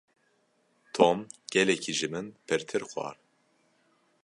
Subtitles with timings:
[0.95, 1.17] Tom
[1.53, 3.15] gelekî ji min pirtir xwar.